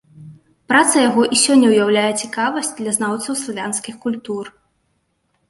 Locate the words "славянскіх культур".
3.43-4.53